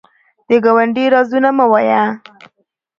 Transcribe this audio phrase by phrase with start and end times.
[0.47, 2.03] د ګاونډي رازونه مه وایه